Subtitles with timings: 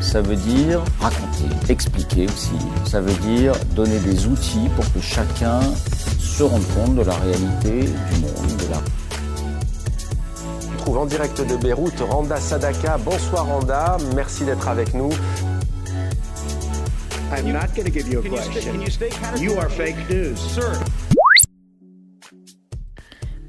[0.00, 2.56] ça veut dire raconter, expliquer aussi.
[2.86, 5.60] Ça veut dire donner des outils pour que chacun
[6.18, 8.78] se rende compte de la réalité du monde, de la
[10.72, 12.98] On trouve en direct de Beyrouth Randa Sadaka.
[12.98, 15.10] Bonsoir Randa, merci d'être avec nous.
[17.32, 18.74] I'm not going to give you a question.
[19.38, 20.36] You are fake news.
[20.36, 20.72] Sir.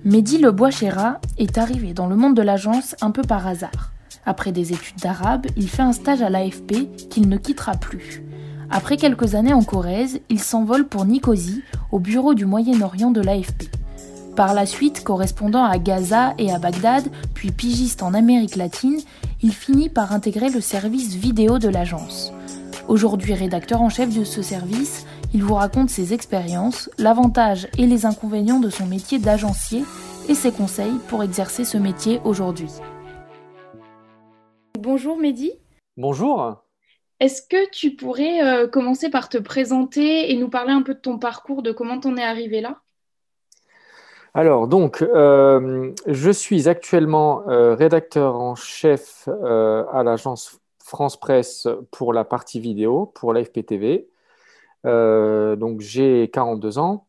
[0.04, 3.91] Mehdi Le Bois-Chéra est arrivé dans le monde de l'agence un peu par hasard.
[4.26, 8.24] Après des études d'arabe, il fait un stage à l'AFP qu'il ne quittera plus.
[8.70, 13.70] Après quelques années en Corrèze, il s'envole pour Nicosie, au bureau du Moyen-Orient de l'AFP.
[14.36, 19.00] Par la suite, correspondant à Gaza et à Bagdad, puis pigiste en Amérique latine,
[19.42, 22.32] il finit par intégrer le service vidéo de l'agence.
[22.88, 28.06] Aujourd'hui rédacteur en chef de ce service, il vous raconte ses expériences, l'avantage et les
[28.06, 29.84] inconvénients de son métier d'agencier
[30.30, 32.72] et ses conseils pour exercer ce métier aujourd'hui.
[34.84, 35.54] Bonjour Mehdi.
[35.96, 36.56] Bonjour.
[37.20, 41.00] Est-ce que tu pourrais euh, commencer par te présenter et nous parler un peu de
[41.00, 42.82] ton parcours, de comment t'en es arrivé là?
[44.34, 51.68] Alors, donc, euh, je suis actuellement euh, rédacteur en chef euh, à l'agence France Presse
[51.92, 54.10] pour la partie vidéo, pour l'AFPTV.
[54.84, 57.06] Donc, j'ai 42 ans.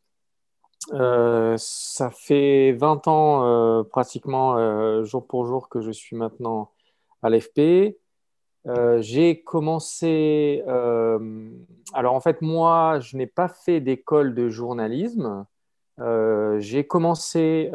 [1.57, 6.71] Ça fait 20 ans pratiquement jour pour jour que je suis maintenant
[7.23, 7.97] à l'AFP.
[8.67, 10.63] Euh, j'ai commencé.
[10.69, 11.51] euh,
[11.95, 15.47] alors, en fait, moi, je n'ai pas fait d'école de journalisme.
[15.99, 17.71] Euh, j'ai commencé,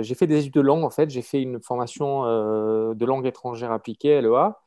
[0.00, 2.22] j'ai fait des études de langue en fait, j'ai fait une formation
[2.94, 4.58] de langue étrangère appliquée, LEA,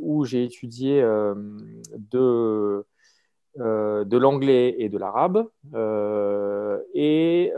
[0.00, 2.84] où j'ai étudié de,
[3.56, 5.48] de l'anglais et de l'arabe.
[6.94, 7.52] Et,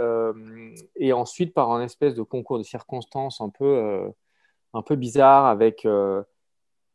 [0.97, 4.13] et ensuite, par un espèce de concours de circonstances un peu,
[4.77, 6.23] un peu bizarre avec, euh,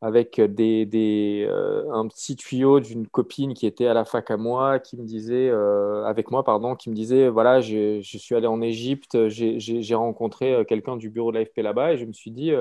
[0.04, 5.04] euh, un petit tuyau d'une copine qui était à la fac à moi, qui me
[5.06, 9.96] disait, euh, avec moi, pardon, qui me disait, voilà, je, suis allé en Égypte, j'ai
[9.96, 12.52] rencontré quelqu'un du bureau de l'AFP là-bas, et je me suis dit,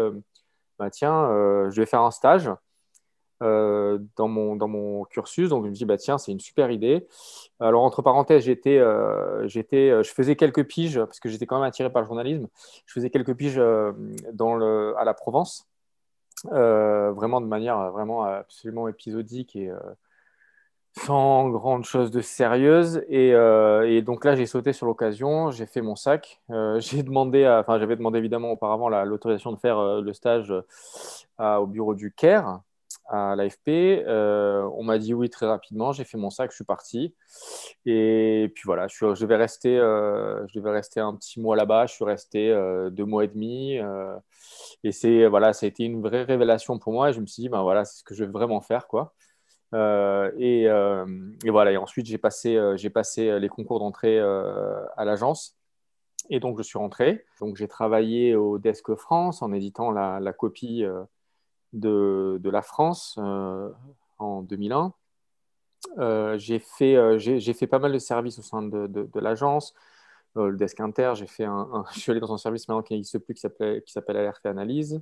[0.78, 1.28] bah, tiens,
[1.70, 2.50] je vais faire un stage
[3.42, 6.70] euh, dans mon, dans mon cursus, donc je me dis, bah, tiens, c'est une super
[6.70, 7.06] idée.
[7.58, 11.56] Alors, entre parenthèses, j'étais, euh, j'étais, euh, je faisais quelques piges, parce que j'étais quand
[11.58, 12.48] même attiré par le journalisme,
[12.86, 15.66] je faisais quelques piges à la Provence
[16.44, 19.70] vraiment de manière vraiment absolument épisodique et
[20.96, 23.02] sans grande chose de sérieuse.
[23.08, 26.40] Et, et donc là, j'ai sauté sur l'occasion, j'ai fait mon sac.
[26.50, 30.52] Euh, j'ai demandé, enfin, j'avais demandé évidemment auparavant la- l'autorisation de faire le stage
[31.38, 32.60] au bureau du Caire
[33.10, 33.68] à l'AFP.
[34.06, 35.92] Euh, on m'a dit oui très rapidement.
[35.92, 37.14] J'ai fait mon sac, je suis parti.
[37.84, 41.56] Et puis voilà, je, suis- je devais rester, euh, je devais rester un petit mois
[41.56, 41.86] là-bas.
[41.86, 43.78] Je suis resté euh, deux mois et demi.
[44.84, 47.10] et c'est voilà, ça a été une vraie révélation pour moi.
[47.10, 49.14] Et je me suis dit, ben voilà, c'est ce que je veux vraiment faire, quoi.
[49.72, 50.68] Et,
[51.50, 51.72] voilà.
[51.72, 52.58] Et ensuite, j'ai passé,
[52.94, 55.56] passé les concours d'entrée à l'agence.
[56.28, 57.24] Et donc, je suis rentré.
[57.40, 60.84] Donc, j'ai travaillé au Desk France en éditant la, copie
[61.72, 63.70] de, de la France euh,
[64.18, 64.92] en 2001.
[65.98, 69.74] Euh, j'ai fait, euh, fait pas mal de services au sein de, de, l'agence.
[70.36, 73.18] Le desk inter, j'ai fait un, je suis allé dans un service maintenant qui n'existe
[73.18, 75.00] plus qui s'appelait qui s'appelle Alerte Analyse.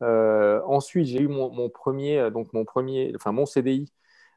[0.00, 3.92] Ensuite, j'ai eu mon, mon premier, donc mon premier, enfin mon CDI.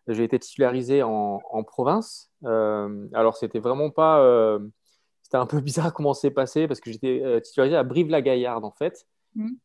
[0.10, 2.31] J'ai été titularisé en, en province.
[2.44, 4.58] Alors, c'était vraiment pas,
[5.22, 9.06] c'était un peu bizarre comment c'est passé parce que j'étais titularisé à Brive-la-Gaillarde en fait
[9.38, 9.58] Mhm.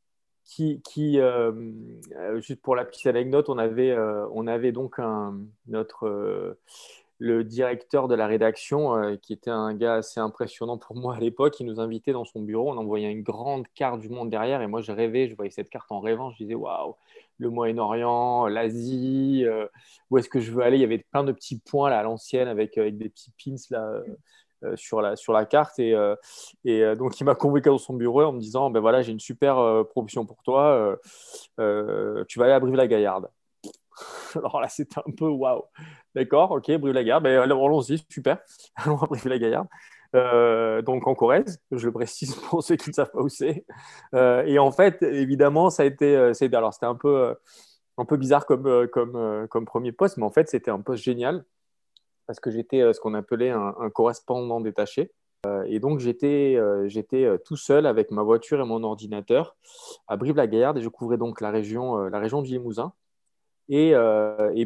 [0.44, 1.52] Qui, euh,
[2.16, 5.00] euh, juste pour la petite anecdote, on avait, euh, on avait donc
[5.68, 6.56] notre,
[7.18, 11.58] le directeur de la rédaction, qui était un gars assez impressionnant pour moi à l'époque,
[11.60, 14.66] il nous invitait dans son bureau, on envoyait une grande carte du monde derrière, et
[14.66, 16.96] moi je rêvais, je voyais cette carte en rêvant, je disais waouh,
[17.38, 19.44] le Moyen-Orient, l'Asie,
[20.10, 20.78] où est-ce que je veux aller?
[20.78, 23.54] Il y avait plein de petits points là, à l'ancienne avec, avec des petits pins
[23.70, 24.02] là,
[24.74, 25.78] sur, la, sur la carte.
[25.78, 25.96] Et,
[26.64, 29.20] et donc, il m'a convoqué dans son bureau en me disant ben voilà, j'ai une
[29.20, 30.96] super proposition pour toi.
[31.58, 33.28] tu vas aller à Brive-la-Gaillarde.
[34.34, 35.62] Alors là, c'était un peu waouh.
[36.14, 37.24] D'accord, ok, Brive-la-Gaillarde.
[37.24, 38.38] Ben, allons-y, super.
[38.76, 39.68] Allons à Brive-la-Gaillarde.
[40.14, 43.64] Euh, donc en Corrèze, je le précise pour ceux qui ne savent pas où c'est.
[44.14, 47.34] Euh, et en fait, évidemment, ça a été, euh, alors c'était un peu,
[47.98, 51.44] un peu bizarre comme, comme, comme premier poste, mais en fait, c'était un poste génial
[52.32, 55.12] parce que j'étais ce qu'on appelait un, correspondant détaché.
[55.66, 59.54] et donc, j'étais j'étais tout seul avec ma voiture et mon ordinateur
[60.08, 62.94] à Brive-la-Gaillarde et je couvrais donc la région, la région du Limousin.
[63.68, 63.94] Et,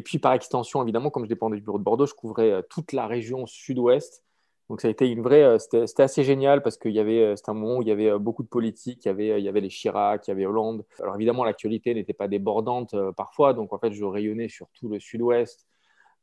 [0.05, 3.05] puis, par extension, évidemment, comme je dépendais du bureau de Bordeaux, je couvrais toute la
[3.05, 4.23] région sud-ouest
[4.69, 7.35] donc ça a été une vraie, euh, c'était assez génial parce qu'il y avait, euh,
[7.37, 9.45] c'était un moment où il y avait euh, beaucoup de politique, il y avait, il
[9.45, 10.85] y avait les Chirac, il y avait Hollande.
[10.99, 14.99] Alors évidemment l'actualité n'était pas débordante parfois, donc en fait je rayonnais sur tout le
[14.99, 15.66] Sud-Ouest,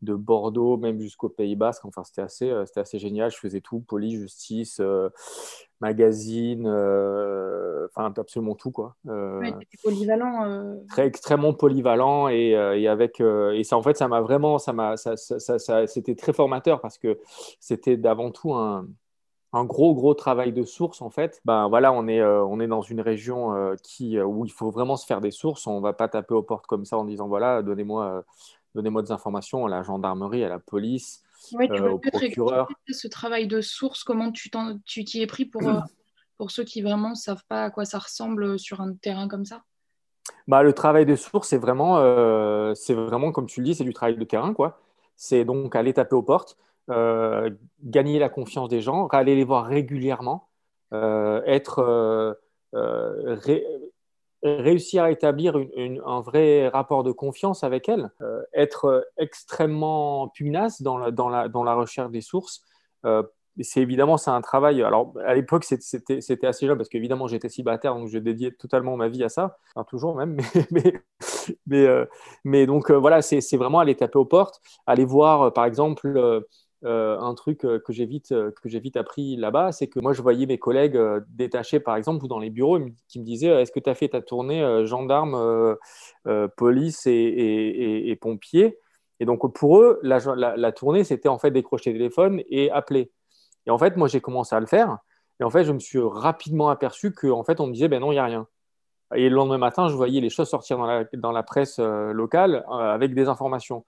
[0.05, 1.85] de Bordeaux même jusqu'au Pays Basque.
[1.85, 3.31] Enfin, c'était assez, euh, c'était assez génial.
[3.31, 5.09] Je faisais tout, police, justice, euh,
[5.81, 8.97] magazine, euh, enfin absolument tout quoi.
[9.83, 10.77] polyvalent.
[10.89, 14.97] Très extrêmement polyvalent et, et avec et ça en fait ça m'a vraiment ça m'a
[14.97, 17.19] ça, ça, ça, c'était très formateur parce que
[17.61, 18.87] c'était d'avant tout un
[19.53, 21.41] un gros gros travail de source en fait.
[21.45, 23.53] Ben voilà, on est on est dans une région
[23.83, 25.67] qui où il faut vraiment se faire des sources.
[25.67, 28.25] On va pas taper aux portes comme ça en disant voilà donnez-moi
[28.75, 31.23] donnez-moi des informations à la gendarmerie, à la police,
[31.53, 32.69] ouais, tu euh, au procureur.
[32.91, 34.51] Ce travail de source, comment tu
[35.05, 35.81] t'y es pris pour, euh,
[36.39, 39.45] pour ceux qui vraiment ne savent pas à quoi ça ressemble sur un terrain comme
[39.45, 39.63] ça?
[40.49, 43.93] Bah, Le travail de source, c'est vraiment, euh, vraiment, comme tu le dis, c'est du
[43.93, 44.55] travail de terrain.
[44.55, 44.81] quoi.
[45.17, 46.57] C'est donc aller taper aux portes,
[46.89, 50.49] gagner la confiance des gens, aller les voir régulièrement,
[50.93, 52.37] être
[54.45, 60.99] réussir à établir un vrai rapport de confiance avec elle, euh, être extrêmement pugnace dans
[60.99, 62.63] la, recherche des sources.
[63.07, 63.23] Euh,
[63.61, 64.83] c'est évidemment c'est un travail.
[64.83, 69.09] Alors à l'époque c'était assez jeune parce qu'évidemment j'étais célibataire donc je dédiais totalement ma
[69.09, 70.37] vie à ça, enfin, toujours même.
[71.73, 72.07] Euh,
[72.45, 76.43] mais donc voilà c'est vraiment aller taper aux portes, aller voir par exemple
[76.85, 80.21] euh, un truc euh, que j'ai vite, euh, vite appris là-bas, c'est que moi, je
[80.21, 80.99] voyais mes collègues
[81.29, 82.79] détachés, par exemple, ou dans les bureaux,
[83.09, 85.77] qui me disaient Est-ce que tu as fait ta tournée gendarme,
[86.57, 88.79] police et, et, pompiers
[89.21, 90.19] Et donc, pour eux, la,
[90.57, 93.11] la, tournée, c'était en fait décrocher le téléphone et appeler.
[93.67, 94.99] Et en fait, moi, j'ai commencé à le faire.
[95.41, 98.13] Et en fait, je me suis rapidement aperçu qu'en fait, on me disait Ben non,
[98.13, 98.47] il n'y a rien.
[99.15, 102.65] Et le lendemain matin, je voyais les choses sortir dans la, dans la presse locale
[102.69, 103.85] avec des informations.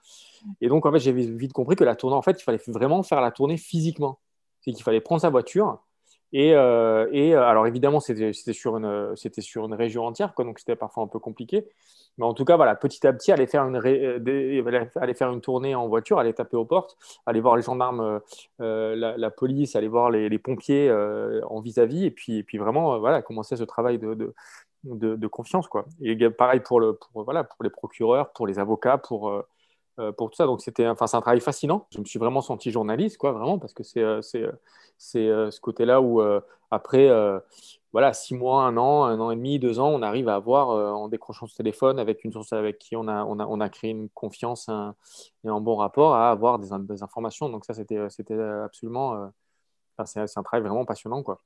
[0.61, 3.03] Et donc, en fait, j'ai vite compris que la tournée, en fait, il fallait vraiment
[3.03, 4.19] faire la tournée physiquement.
[4.61, 5.81] C'est qu'il fallait prendre sa voiture.
[6.33, 10.59] Et, euh, et euh, alors, évidemment, c'était sur, une, sur une région entière, quoi, donc
[10.59, 11.67] c'était parfois un peu compliqué.
[12.19, 15.41] Mais en tout cas, voilà, petit à petit, aller faire une, euh, aller faire une
[15.41, 16.97] tournée en voiture, aller taper aux portes,
[17.27, 18.21] aller voir les gendarmes,
[18.59, 20.91] la, police, aller voir les, pompiers
[21.49, 24.35] en vis-à-vis, et, puis, et puis vraiment, voilà, commencer ce travail de,
[24.87, 25.69] de, confiance.
[25.69, 25.85] Quoi.
[26.01, 29.45] Et pareil pour, le, pour, voilà, pour les procureurs, pour les avocats, pour
[29.99, 30.45] euh, pour tout ça.
[30.47, 31.87] Donc c'était, c'est un travail fascinant.
[31.91, 34.21] Je me suis vraiment senti journaliste, quoi, vraiment, parce que c'est, euh,
[35.17, 36.21] euh, ce côté-là où
[36.71, 37.09] après,
[37.93, 40.69] voilà, six mois, un an, un an et demi, deux ans, on arrive à avoir,
[40.69, 43.69] en décrochant ce téléphone avec une source avec qui on a, on a, on a
[43.71, 44.69] créé une confiance
[45.45, 47.49] et un bon rapport, à avoir des, des informations.
[47.49, 49.31] Donc ça, c'était, absolument,
[50.05, 51.41] c'est un travail vraiment passionnant, quoi.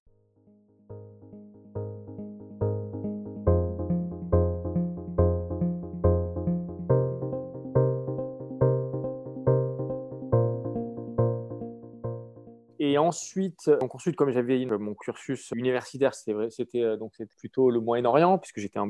[12.98, 18.38] Ensuite, donc ensuite, comme j'avais mon cursus universitaire, c'était euh, donc c'était plutôt le Moyen-Orient,
[18.38, 18.80] puisque j'étais,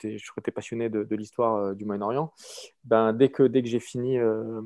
[0.00, 2.32] j'étais, passionné de, l'histoire euh, du Moyen-Orient.
[2.84, 4.62] Ben, dès que dès que j'ai fini, euh,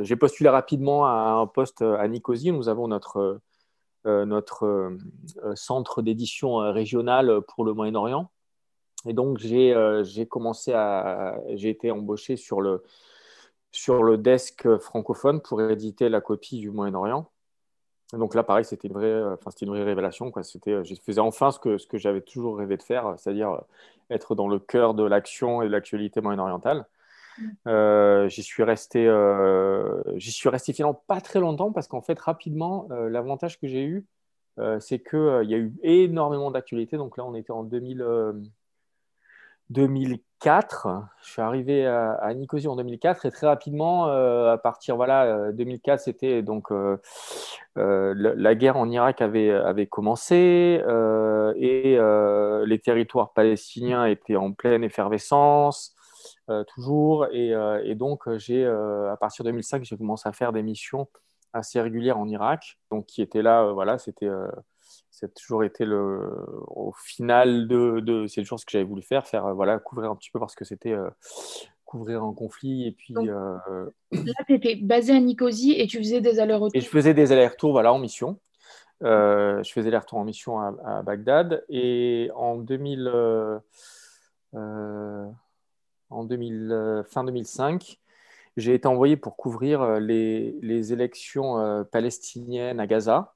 [0.00, 2.52] j'ai postulé rapidement à un poste à Nicosie.
[2.52, 3.40] Nous avons notre
[4.04, 4.96] notre
[5.56, 8.30] centre d'édition régional pour le Moyen-Orient.
[9.08, 12.84] Et donc j'ai j'ai commencé à j'ai été embauché sur le
[13.72, 17.30] sur le desk francophone pour éditer la copie du Moyen-Orient.
[18.12, 20.30] Donc là, pareil, c'était une vraie, euh, enfin, c'était une vraie révélation.
[20.30, 20.42] Quoi.
[20.44, 23.50] C'était, euh, je faisais enfin ce que, ce que j'avais toujours rêvé de faire, c'est-à-dire
[23.50, 23.60] euh,
[24.10, 26.86] être dans le cœur de l'action et de l'actualité moyen-orientale.
[27.66, 28.28] Mm.
[28.28, 29.04] j'y suis resté,
[30.14, 34.06] j'y suis resté finalement pas très longtemps parce qu'en fait, rapidement, l'avantage que j'ai eu,
[34.80, 36.96] c'est qu'il il y a eu énormément d'actualités.
[36.96, 38.02] Donc là, on était en 2000,
[39.70, 40.88] 2004.
[41.22, 46.00] Je suis arrivé à, Nicosie en 2004 et très rapidement, euh, à partir voilà 2004,
[46.00, 46.68] c'était donc
[47.74, 50.82] la, guerre en Irak avait, avait commencé
[51.56, 51.98] et
[52.66, 55.94] les territoires palestiniens étaient en pleine effervescence.
[56.74, 57.54] toujours et,
[57.84, 61.08] et donc j'ai à partir de 2005 j'ai commencé à faire des missions
[61.52, 64.28] assez régulières en Irak donc qui étaient là voilà c'était
[65.18, 66.30] c'est toujours été le,
[66.66, 70.16] au final de, de c'est toujours ce que j'avais voulu faire, faire voilà, couvrir un
[70.16, 71.08] petit peu parce que c'était euh,
[71.86, 73.14] couvrir un conflit et puis.
[73.16, 73.56] Euh,
[74.12, 76.72] là, tu étais basé à Nicosie et tu faisais des allers-retours.
[76.74, 78.38] Et je faisais des allers-retours, voilà, en mission.
[79.02, 83.10] Euh, je faisais des allers-retours en mission à, Bagdad et en 2000,
[84.52, 87.98] en 2000 fin 2005
[88.58, 93.35] j'ai été envoyé pour couvrir les, les élections palestiniennes à Gaza.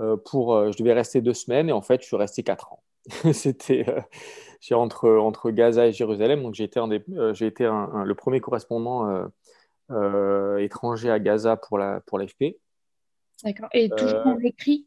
[0.00, 2.72] Euh, pour, euh, je devais rester deux semaines et en fait, je suis resté quatre
[2.72, 2.82] ans.
[3.32, 9.28] C'était euh, entre, entre Gaza et Jérusalem, donc j'ai été, été le premier correspondant
[10.58, 12.56] étranger à Gaza pour la pour l'AFP.
[13.44, 13.68] D'accord.
[13.72, 14.86] Et toujours en écrit?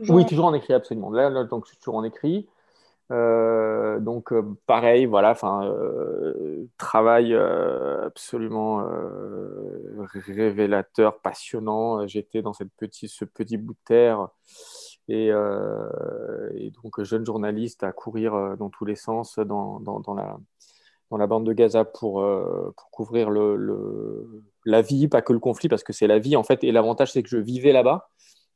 [0.00, 1.10] Oui, toujours en écrit, absolument.
[1.10, 2.48] Là, là, donc, je suis toujours en écrit.
[3.10, 8.84] Euh, donc euh, pareil, voilà, enfin euh, travail absolument
[10.14, 12.06] révélateur, passionnant.
[12.06, 14.28] J'étais dans cette petite, ce petit bout de terre
[15.08, 20.38] et, et, donc jeune journaliste à courir dans tous les sens dans, dans, dans la
[21.10, 22.22] dans la bande de Gaza pour,
[22.76, 26.36] pour couvrir le, le, la vie, pas que le conflit, parce que c'est la vie
[26.36, 26.62] en fait.
[26.64, 28.10] Et l'avantage, c'est que je vivais là-bas.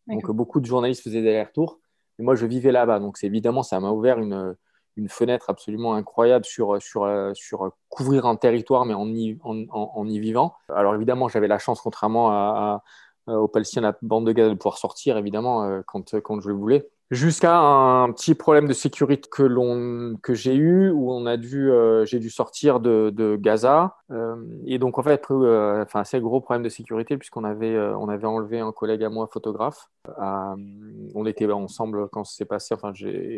[0.06, 1.80] Donc beaucoup de journalistes faisaient des allers-retours
[2.18, 2.98] moi, je vivais là-bas.
[3.00, 4.56] Donc, évidemment, ça m'a ouvert une,
[4.96, 10.06] une, fenêtre absolument incroyable sur, sur, sur couvrir un territoire, mais en y, en, en,
[10.08, 10.54] y vivant.
[10.68, 12.82] Alors, évidemment, j'avais la chance, contrairement à,
[13.26, 16.48] à, aux Palestiniens, la bande de Gaza, de pouvoir sortir, évidemment, euh, quand, quand je
[16.48, 21.26] le voulais jusqu'à un petit problème de sécurité que l'on que j'ai eu où on
[21.26, 24.34] a dû euh, j'ai dû sortir de, de Gaza euh,
[24.66, 28.26] et donc en fait euh, enfin c'est gros problème de sécurité puisqu'on avait on avait
[28.26, 32.92] enlevé un collègue à moi photographe on était ensemble quand ça s'est passé enfin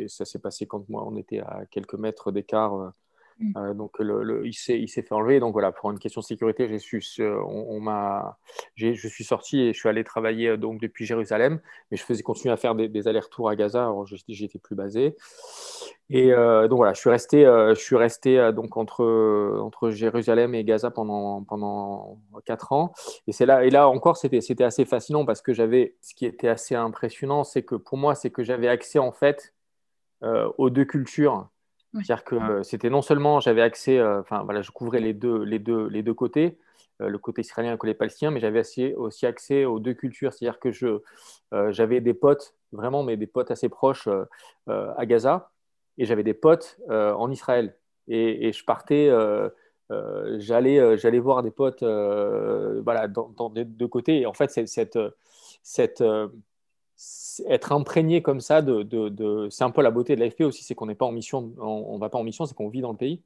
[0.06, 3.03] ça s'est passé quand moi on était à quelques mètres d'écart Mm.
[3.56, 5.40] Euh, donc il s'est fait enlever.
[5.40, 8.38] Donc voilà, pour une question de sécurité, j'ai su, on, m'a,
[8.76, 11.60] je suis sorti et je suis allé travailler euh, donc depuis Jérusalem,
[11.90, 13.92] mais je faisais continuer à faire des, allers-retours à Gaza.
[14.28, 15.16] J'étais plus basé.
[16.10, 20.62] Et euh, donc voilà, je suis resté, je suis resté donc entre entre Jérusalem et
[20.62, 22.92] Gaza pendant pendant quatre ans.
[23.26, 26.26] Et c'est là et là encore c'était c'était assez fascinant parce que j'avais ce qui
[26.26, 29.54] était assez impressionnant, c'est que pour moi c'est que j'avais accès en fait
[30.56, 31.48] aux deux cultures
[32.02, 35.58] c'est-à-dire que c'était non seulement j'avais accès, euh, enfin voilà, je couvrais les deux, les
[35.58, 36.58] deux, les deux côtés,
[37.00, 38.62] euh, le côté israélien et le côté palestinien, mais j'avais
[38.96, 40.32] aussi accès aux deux cultures.
[40.32, 41.00] C'est-à-dire que je,
[41.52, 44.08] euh, j'avais des potes, vraiment, mais des potes assez proches
[44.66, 45.50] à Gaza,
[45.98, 47.76] et j'avais des potes en Israël.
[48.08, 49.10] Et, je partais,
[50.38, 54.22] j'allais, j'allais voir des potes, voilà, dans, dans, des deux côtés.
[54.22, 54.98] Et en fait, cette,
[55.62, 56.02] cette
[57.48, 60.74] être imprégné comme ça de, de, c'est un peu la beauté de l'AFP aussi c'est
[60.74, 62.96] qu'on n'est pas en mission on, va pas en mission c'est qu'on vit dans le
[62.96, 63.22] pays.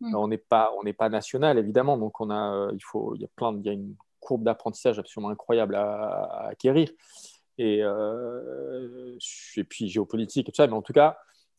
[0.00, 0.14] Mm.
[0.16, 1.96] on n'est pas on n'est pas national évidemment.
[1.96, 4.44] Donc on a euh, il faut il y a plein il y a une courbe
[4.44, 6.90] d'apprentissage absolument incroyable à, acquérir.
[7.58, 9.18] Et, euh,
[9.56, 10.66] et puis géopolitique et tout ça.
[10.66, 11.18] Mais en tout cas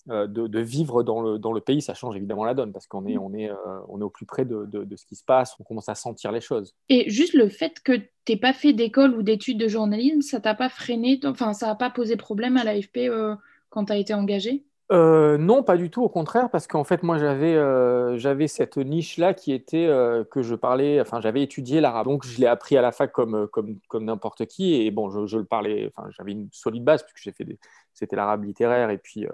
[0.10, 3.06] euh, de, vivre dans le, dans le, pays, ça change évidemment la donne parce qu'on
[3.06, 3.22] est, mm.
[3.22, 3.56] on est, euh,
[3.88, 6.34] on est au plus près de, de, ce qui se passe, on commence à sentir
[6.34, 6.76] les choses.
[6.90, 10.42] Et juste le fait que tu n'aies pas fait d'école ou d'études de journalisme, ça
[10.42, 13.36] t'a pas freiné, enfin ça n'a pas posé problème à l'AFP euh,
[13.70, 14.66] quand tu as été engagé?
[14.94, 19.34] Euh, non, pas du tout, au contraire, parce qu'en fait, moi, j'avais euh, cette niche-là
[19.34, 22.82] qui était euh, que je parlais, enfin, j'avais étudié l'arabe, donc je l'ai appris à
[22.84, 23.50] la fac comme,
[23.96, 27.44] n'importe qui, et bon, je, le parlais, enfin, j'avais une solide base, puisque j'ai fait
[27.44, 27.58] des,
[27.96, 29.26] c'était l'arabe littéraire, et puis,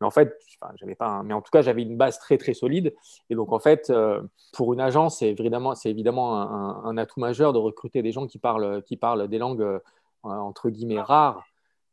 [0.00, 0.34] mais en fait,
[0.76, 2.94] j'avais pas, mais en tout cas, j'avais une base très, très solide,
[3.28, 3.92] et donc, en fait,
[4.54, 8.26] pour une agence, c'est évidemment, c'est évidemment un, un, atout majeur de recruter des gens
[8.26, 9.80] qui parlent, qui parlent des langues,
[10.22, 11.44] entre guillemets, rares,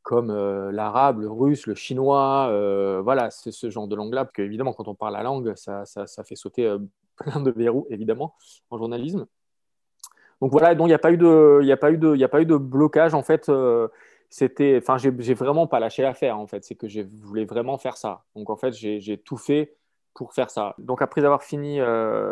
[0.03, 4.25] comme euh, l'arabe, le russe, le chinois, euh, voilà, c'est ce genre de langue-là.
[4.25, 5.86] Parce qu'évidemment, quand on parle la langue, ça,
[6.25, 6.79] fait sauter euh,
[7.18, 8.36] plein de verrous, évidemment,
[8.70, 9.27] en journalisme.
[10.41, 13.51] Donc voilà, donc il n'y a pas eu de, blocage en fait.
[14.29, 16.63] c'était, enfin, j'ai vraiment pas lâché l'affaire en fait.
[16.63, 18.24] C'est que je voulais vraiment faire ça.
[18.36, 19.75] Donc en fait, j'ai tout fait
[20.13, 20.75] pour faire ça.
[20.77, 21.79] Donc après avoir fini,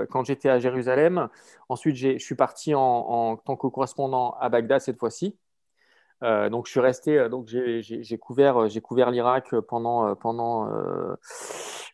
[0.10, 1.28] quand j'étais à Jérusalem,
[1.68, 5.36] ensuite je suis parti en tant que correspondant à Bagdad cette fois-ci.
[6.24, 10.16] Euh, donc je suis resté, euh, donc j'ai couvert, euh, j'ai couvert l'Irak pendant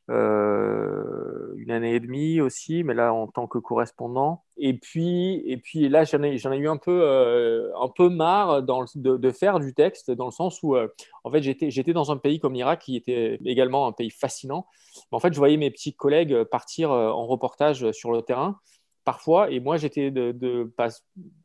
[0.08, 4.44] une année et demie aussi, mais là en tant que correspondant.
[4.58, 9.60] Et puis, et puis là, j'en ai, eu un peu, un peu marre de, faire
[9.60, 10.75] du texte, dans le sens où,
[11.24, 14.68] en fait, j'étais, dans un pays comme l'Irak, qui était également un pays fascinant.
[15.12, 18.60] En fait, je voyais mes petits collègues partir en reportage sur le terrain,
[19.06, 20.13] parfois, et moi, j'étais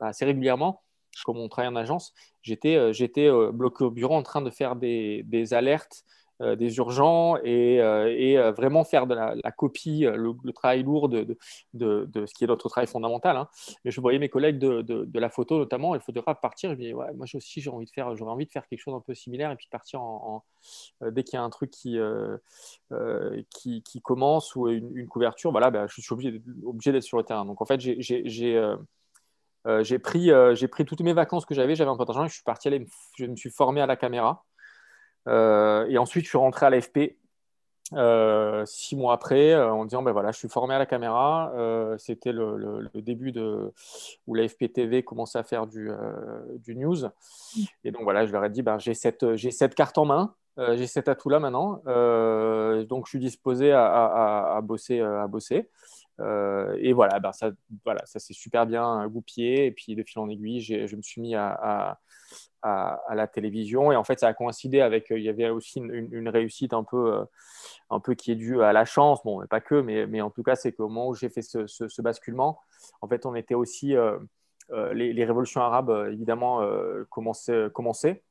[0.00, 0.82] assez régulièrement
[1.24, 5.24] comme on travaille en agence, j'étais, j'étais bloqué au bureau en train de faire des,
[5.52, 6.04] alertes
[6.40, 11.36] euh, des urgents et, euh, euh, vraiment faire de la, copie, le, travail lourd de,
[11.74, 13.36] ce qui est notre travail fondamental.
[13.36, 13.48] Hein.
[13.84, 16.70] Mais je voyais mes collègues de, la photo notamment, le photographe partir.
[16.70, 17.84] Je me disais, moi aussi j'aurais
[18.20, 20.00] envie de faire quelque chose un peu similaire et puis partir
[21.00, 21.98] dès qu'il y a un truc qui,
[24.04, 27.46] commence ou une, couverture, voilà, bah, je suis obligé, obligé d'être sur le terrain.
[27.46, 28.78] Donc en fait, j'ai
[29.80, 32.42] j'ai pris, j'ai pris toutes mes vacances que j'avais, j'avais un peu d'argent je suis
[32.42, 32.86] parti aller,
[33.16, 34.44] je me suis formé à la caméra.
[35.28, 37.16] Euh, et ensuite, je suis rentré à l'AFP
[37.94, 41.52] euh, six mois après, euh, en disant ben voilà, je suis formé à la caméra.
[41.98, 43.72] C'était le, début de
[44.26, 45.90] où l'AFP TV commençait à faire du,
[46.64, 47.06] du, news.
[47.84, 50.34] Et donc voilà, je leur ai dit ben, j'ai cette, cette carte en main.
[50.56, 51.82] j'ai cet atout-là maintenant,
[52.84, 55.00] donc je suis disposé à, à, bosser.
[55.00, 55.70] À bosser.
[56.20, 57.50] Et voilà, ben ça,
[57.84, 59.66] voilà, ça s'est super bien goupillé.
[59.66, 61.98] Et puis de fil en aiguille, je me suis mis à,
[62.62, 63.92] à, la télévision.
[63.92, 66.84] Et en fait, ça a coïncidé avec, euh, il y avait aussi une, réussite un
[66.84, 67.24] peu, euh,
[67.90, 70.42] un peu qui est due à la chance, bon, pas que, mais, mais en tout
[70.42, 72.60] cas, c'est qu'au moment où j'ai fait ce, ce, basculement,
[73.00, 74.18] en fait, on était aussi, euh,
[74.92, 76.62] les, les, révolutions arabes, évidemment,
[77.08, 78.22] commençaient, commençaient.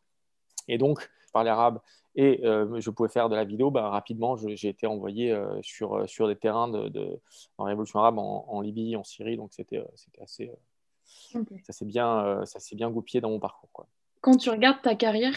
[0.68, 1.80] Et donc, par les arabes,
[2.16, 6.36] et je pouvais faire de la vidéo, bah, rapidement, j'ai été envoyé sur, sur des
[6.36, 7.20] terrains de, de,
[7.58, 9.84] dans la révolution arabe en, Libye, en Syrie, donc c'était
[10.22, 10.52] assez...
[11.64, 13.70] Ça s'est bien, ça bien goupillé dans mon parcours.
[13.72, 13.88] Quoi.
[14.22, 15.36] Quand tu regardes ta carrière,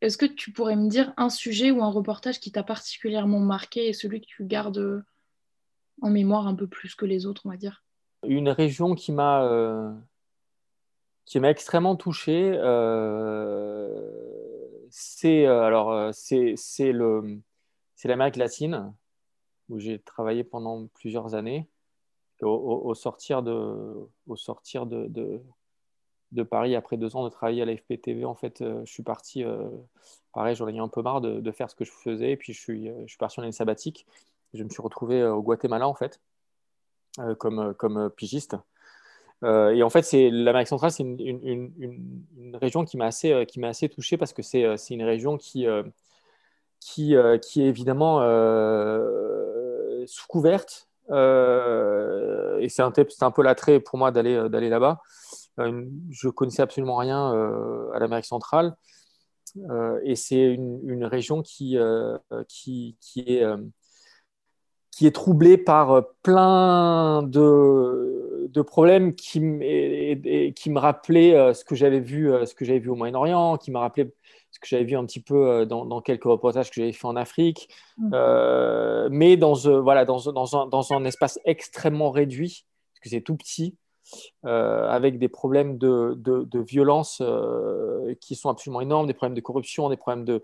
[0.00, 3.88] est-ce que tu pourrais me dire un sujet ou un reportage qui t'a particulièrement marqué
[3.88, 5.02] et celui que tu gardes
[6.02, 7.82] en mémoire un peu plus que les autres, on va dire?
[8.26, 9.92] Une région qui m'a euh,
[11.24, 13.90] qui m'a extrêmement touché, euh,
[14.90, 16.54] c'est euh, alors c'est
[16.92, 17.40] le
[17.96, 18.92] c'est l'Amérique latine
[19.68, 21.68] où j'ai travaillé pendant plusieurs années.
[22.40, 25.08] Au, sortir de au sortir de,
[26.32, 28.24] de Paris après deux ans de travailler à la FPTV.
[28.24, 29.68] En fait, euh, je suis parti, euh,
[30.32, 32.32] pareil, j'en ai un peu marre de, faire ce que je faisais.
[32.32, 34.06] Et puis, je suis, euh, je suis parti en année sabbatique.
[34.54, 36.20] Je me suis retrouvé au Guatemala, en fait,
[37.38, 38.56] comme, comme pigiste.
[39.44, 43.88] Et en fait, c'est l'Amérique centrale, c'est une, région qui m'a assez, qui m'a assez
[43.88, 45.66] touché parce que c'est, c'est une région qui,
[46.80, 48.18] qui, qui est évidemment
[50.06, 50.88] sous couverte.
[51.10, 55.00] et c'est un, un peu l'attrait pour moi d'aller, d'aller là-bas.
[55.58, 58.76] Euh, je connaissais absolument rien euh, à l'Amérique centrale.
[59.70, 61.76] Euh, et c'est une, région qui,
[62.48, 63.44] qui, qui, est,
[64.90, 71.74] qui est troublée par plein de, de problèmes qui, et, qui me rappelaient ce que
[71.74, 74.10] j'avais vu, ce que j'avais vu au Moyen-Orient, qui me rappelaient
[74.50, 77.16] ce que j'avais vu un petit peu dans, dans quelques reportages que j'avais fait en
[77.16, 79.08] Afrique, mmh.
[79.10, 83.36] mais dans, voilà, dans, dans, un, dans un espace extrêmement réduit, parce que c'est tout
[83.36, 83.76] petit.
[84.46, 89.40] Euh, avec des problèmes de, de, violence euh, qui sont absolument énormes, des problèmes de
[89.40, 90.40] corruption, des problèmes de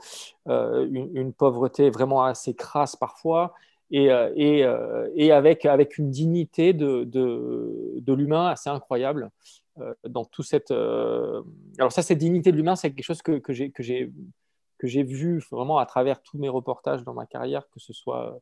[0.49, 3.55] euh, une, pauvreté vraiment assez crasse parfois,
[3.97, 4.67] et, et,
[5.15, 9.31] et avec, une dignité de, l'humain assez incroyable.
[10.09, 15.03] dans tout cette alors ça cette dignité de l'humain c'est quelque chose que, que j'ai
[15.03, 18.41] vu vraiment à travers tous mes reportages dans ma carrière que ce soit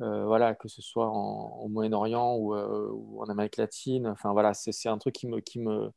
[0.00, 4.06] euh, voilà, que ce soit au Moyen-Orient euh, ou, en Amérique latine.
[4.06, 5.90] Enfin voilà, c'est un truc qui me, qui me,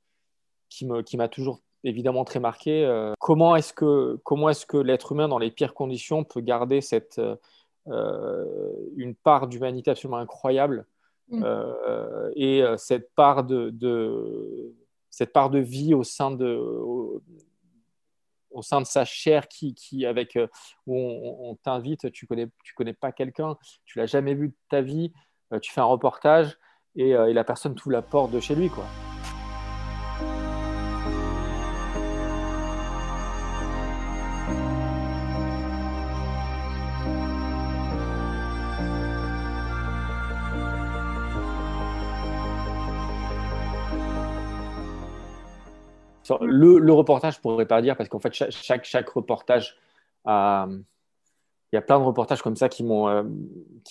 [0.70, 2.84] qui me, qui m'a toujours évidemment très marqué.
[2.84, 6.82] Euh, comment est-ce que, comment est-ce que l'être humain dans les pires conditions peut garder
[6.82, 7.22] cette
[7.88, 10.86] une part d'humanité absolument incroyable
[11.30, 11.44] mm.
[12.36, 14.74] et cette part de, de,
[15.10, 16.60] cette part de vie au sein de
[18.52, 20.48] au sein de sa chair qui, qui avec, euh,
[20.86, 24.82] où on, t'invite, tu connais, tu connais pas quelqu'un, tu l'as jamais vu de ta
[24.82, 25.12] vie,
[25.54, 26.58] euh, tu fais un reportage
[26.96, 28.70] et, euh, et la personne t'ouvre la porte de chez lui.
[28.70, 28.86] quoi.
[46.42, 49.78] Le, reportage, je ne pourrais pas dire, parce qu'en fait, chaque, chaque, reportage
[50.26, 50.84] Il
[51.74, 53.24] y a plein de reportages comme ça qui m'ont euh,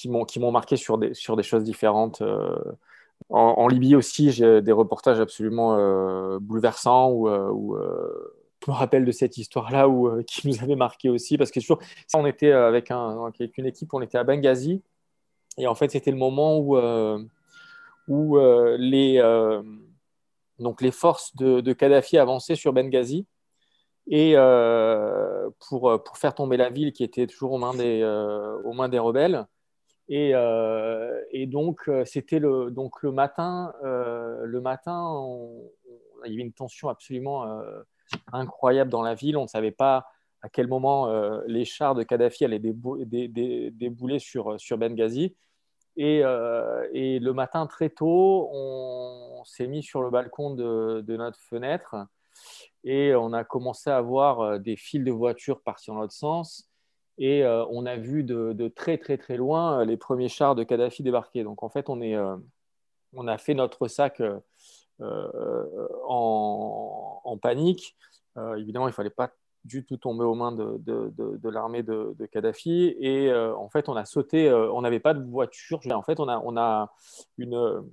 [0.07, 2.22] m'ont marqué sur des, sur des choses différentes.
[2.22, 2.57] Euh.
[3.29, 9.38] En, Libye aussi, j'ai des reportages absolument euh, bouleversants où, je me rappelle de cette
[9.38, 11.81] histoire-là où, qui nous avait marqué aussi, parce que toujours,
[12.14, 14.83] on était avec, un, avec une équipe, on était à Benghazi,
[15.59, 16.79] et en fait, c'était le moment où,
[18.09, 18.38] où
[18.79, 19.20] les,
[20.61, 23.27] donc les forces de, Kadhafi avançaient sur Benghazi,
[24.07, 24.35] et
[25.68, 28.05] pour, pour faire tomber la ville qui était toujours aux mains des,
[28.64, 29.46] aux mains des rebelles.
[30.11, 35.14] Et, euh, et donc, euh, c'était le, le matin, euh, le matin
[36.27, 37.46] il y avait une tension absolument
[38.31, 39.38] incroyable dans la ville.
[39.38, 40.05] On ne savait pas
[40.42, 41.11] à quel moment
[41.46, 45.35] les chars de Kadhafi allaient débouler sur, sur Benghazi.
[45.96, 46.18] Et,
[46.92, 51.96] et, le matin, très tôt, on, s'est mis sur le balcon de, notre fenêtre
[52.85, 56.70] et on a commencé à voir des files de voitures partir dans l'autre sens
[57.20, 60.64] et euh, on a vu de, très très très loin euh, les premiers chars de
[60.64, 61.44] Kadhafi débarquer.
[61.44, 62.37] Donc en fait, on, euh,
[63.26, 64.22] a fait notre sac
[66.09, 67.96] en, panique.
[68.57, 69.31] évidemment, il ne fallait pas
[69.64, 72.96] du tout tomber aux mains de, de, l'armée de, Kadhafi.
[72.99, 75.81] Et en fait, on a sauté, on n'avait pas de voiture.
[75.90, 76.92] En fait, on a, on a
[77.38, 77.85] une,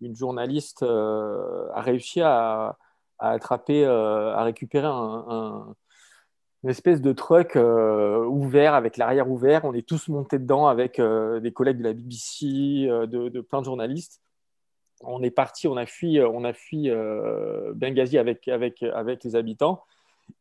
[0.00, 2.78] une journaliste a réussi à,
[3.18, 5.74] attraper, à récupérer un
[6.62, 9.64] une espèce de truck euh, ouvert avec l'arrière ouvert.
[9.64, 13.60] On est tous montés dedans avec euh, des collègues de la BBC, euh, de, plein
[13.60, 14.20] de journalistes.
[15.02, 16.90] On est parti, on a fui, on a fui
[17.74, 19.82] Benghazi avec, avec, avec les habitants.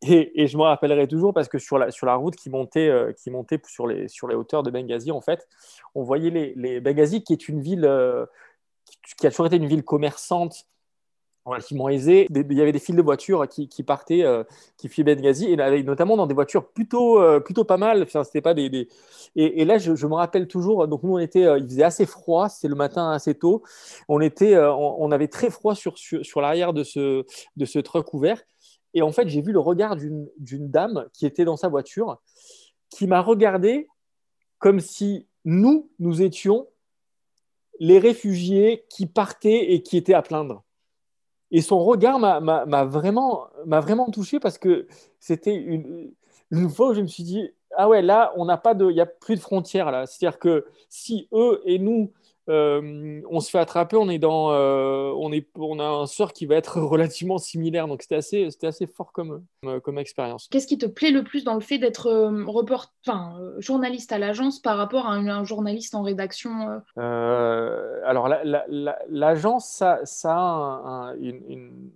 [0.01, 3.31] Et, je me rappellerai toujours parce que sur la, sur la route qui montait, qui
[3.31, 5.47] montait sur, les, sur les hauteurs de Benghazi, en fait,
[5.95, 7.87] on voyait les, les Benghazi qui est une ville
[9.17, 10.65] qui a toujours été une ville commerçante
[11.45, 12.27] relativement aisé.
[12.29, 14.43] Il y avait des files de voitures qui, partaient, euh,
[14.77, 18.03] qui fuyaient Benghazi, et notamment dans des voitures plutôt, euh, plutôt pas mal.
[18.03, 18.87] Enfin, c'était pas des,
[19.35, 20.87] Et, là, je, me rappelle toujours.
[20.87, 22.49] Donc nous, on était, euh, il faisait assez froid.
[22.49, 23.63] C'était le matin assez tôt.
[24.07, 27.25] On était, on, avait très froid sur, sur, l'arrière de ce,
[27.57, 28.41] de ce truck ouvert.
[28.93, 30.29] Et en fait, j'ai vu le regard d'une
[30.69, 32.19] dame qui était dans sa voiture,
[32.89, 33.87] qui m'a regardé
[34.57, 36.67] comme si nous, nous étions
[37.79, 40.63] les réfugiés qui partaient et qui étaient à plaindre.
[41.51, 44.87] Et son regard m'a vraiment, vraiment touché parce que
[45.19, 46.11] c'était une,
[46.51, 48.95] une fois où je me suis dit, ah ouais, là, on n'a pas de, il
[48.95, 50.05] n'y a plus de frontières là.
[50.05, 52.11] C'est-à-dire que si eux et nous,
[52.49, 56.33] euh, on se fait attraper, on est dans, euh, on est, on a un sort
[56.33, 57.87] qui va être relativement similaire.
[57.87, 59.45] Donc c'était assez, c'était assez fort comme,
[59.83, 60.47] comme expérience.
[60.49, 64.17] Qu'est-ce qui te plaît le plus dans le fait d'être euh, report, enfin, journaliste à
[64.17, 68.29] l'agence par rapport à un, journaliste en rédaction Alors
[69.09, 71.15] l'agence, ça, ça, a un,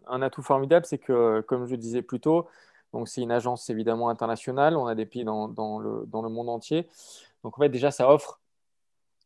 [0.08, 2.48] un atout formidable, c'est que, comme je disais plus tôt,
[2.94, 4.78] donc c'est une agence évidemment internationale.
[4.78, 6.88] On a des pays dans, dans, le, dans le monde entier.
[7.44, 8.40] Donc en fait déjà ça offre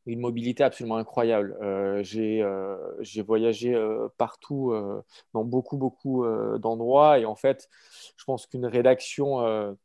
[0.08, 1.58] une mobilité absolument incroyable.
[1.62, 4.74] Euh, euh, j'ai voyagé euh, partout,
[5.34, 6.26] dans beaucoup, beaucoup
[6.60, 7.20] d'endroits.
[7.20, 7.70] Et en fait,
[8.16, 9.78] je pense qu'une rédaction,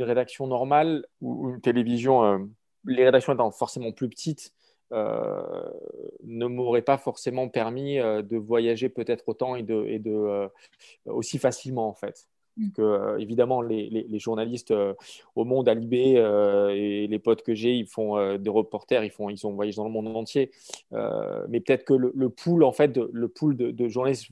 [0.00, 2.48] rédaction normale ou une télévision,
[2.84, 4.52] les rédactions étant forcément plus petites,
[4.90, 10.48] ne m'aurait pas forcément permis de voyager peut-être autant et de, et de
[11.06, 12.26] aussi facilement en fait.
[12.58, 12.70] Mm.
[12.72, 14.94] que euh, évidemment les, les, journalistes euh,
[15.36, 19.10] au monde à Libé euh, et les potes que j'ai ils font des reporters ils
[19.10, 20.50] font ils ont voyagé dans le monde entier.
[20.90, 24.30] Mais peut-être que le, le, pool en fait le pool de, de journalistes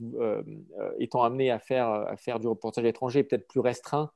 [0.99, 4.11] étant amené à faire à faire du reportage étranger est peut-être plus restreint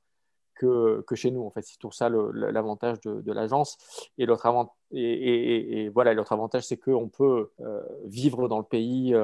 [0.56, 1.62] que, que, chez nous en fait.
[1.64, 3.78] C'est tout ça l'avantage de, de l'agence.
[4.18, 7.52] Et l'autre avantage et, et, et, voilà l'autre avantage c'est qu'on peut
[8.06, 9.16] vivre dans le pays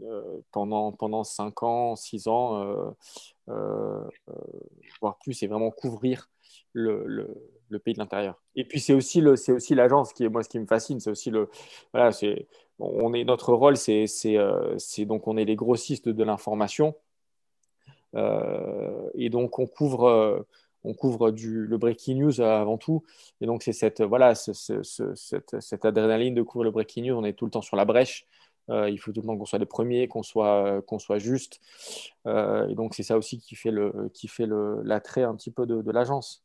[0.00, 2.94] euh, pendant, pendant 5 ans, 6 ans,
[3.46, 6.28] voire plus, et vraiment couvrir
[6.72, 7.04] le,
[7.68, 8.42] le, pays de l'intérieur.
[8.54, 11.00] Et puis c'est aussi le, c'est aussi l'agence qui est moi ce qui me fascine,
[11.00, 11.48] c'est aussi le,
[11.92, 12.46] voilà, c'est,
[12.78, 14.36] on est notre rôle, c'est, c'est,
[14.78, 16.94] c'est donc on est les grossistes de l'information,
[18.14, 20.44] et donc on couvre
[20.84, 23.02] on couvre du, le breaking news avant tout.
[23.40, 27.16] Et donc, c'est cette, voilà, cette, cette, adrénaline de couvrir le breaking news.
[27.16, 28.26] On est tout le temps sur la brèche.
[28.70, 31.60] Euh, il faut tout le temps qu'on soit les premiers, qu'on soit, qu'on soit juste.
[32.26, 33.72] Euh, et donc, c'est ça aussi qui fait,
[34.84, 36.44] l'attrait un petit peu de, l'agence.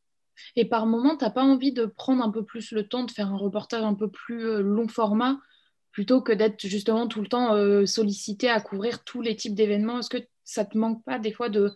[0.56, 3.10] Et par moment, tu n'as pas envie de prendre un peu plus le temps de
[3.10, 5.38] faire un reportage un peu plus euh, long format
[5.90, 9.98] plutôt que d'être justement tout le temps sollicité à couvrir tous les types d'événements?
[9.98, 11.74] Est-ce que ça te manque pas des fois de,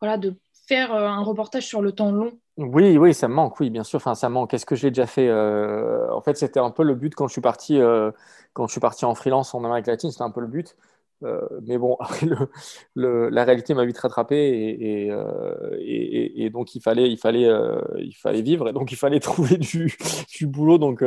[0.00, 2.38] voilà, de faire un reportage sur le temps long?
[2.56, 3.96] Oui, oui, ça me manque, oui, bien sûr.
[3.96, 4.54] Enfin, ça manque.
[4.54, 7.26] Est-ce que je l'ai déjà fait euh, En fait, c'était un peu le but quand
[7.26, 8.12] je suis parti, euh,
[8.52, 10.76] quand je suis parti en freelance en Amérique latine, c'était un peu le but.
[11.24, 11.96] Euh, mais bon,
[12.94, 15.10] le, la réalité m'a vite rattrapé et,
[16.44, 17.48] et, donc il fallait, il fallait,
[17.98, 19.96] il fallait vivre et donc il fallait trouver du,
[20.42, 20.78] boulot.
[20.78, 21.02] Donc,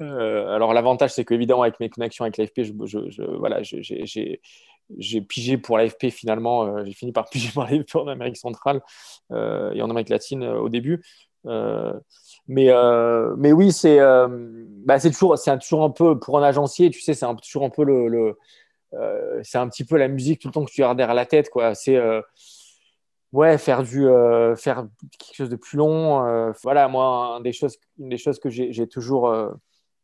[0.00, 4.40] alors l'avantage, c'est qu'évidemment avec mes connexions avec l'AFP, je, voilà, j'ai
[4.98, 6.84] j'ai pigé pour l'AFP finalement.
[6.84, 8.82] j'ai fini par piger pour l'AFP en Amérique centrale
[9.30, 11.02] et en Amérique latine au début.
[11.44, 12.70] mais,
[13.38, 17.64] mais oui, c'est bah, toujours, toujours un peu, pour un agencier, tu sais, c'est toujours
[17.64, 18.36] un peu le,
[19.42, 21.50] c'est un petit peu la musique tout le temps que tu as derrière la tête.
[21.50, 21.74] quoi.
[21.74, 21.98] C'est
[23.32, 24.86] ouais, faire du euh, faire
[25.18, 26.26] quelque chose de plus long.
[26.26, 29.50] Euh, voilà, moi, une des choses, des choses que j'ai toujours euh,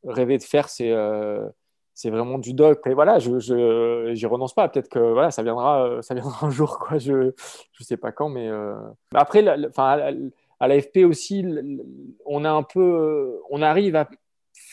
[0.05, 0.93] rêvé de faire, c'est
[1.95, 2.87] c'est vraiment du doc.
[2.87, 4.69] Et voilà, je j'y renonce pas.
[4.69, 6.99] Peut-être que voilà, ça viendra, ça viendra un jour, quoi.
[6.99, 7.33] Je
[7.73, 8.51] je sais pas quand, mais
[9.15, 10.13] après, enfin,
[10.61, 11.45] à l'AFP aussi,
[12.27, 14.09] on a un peu, on arrive à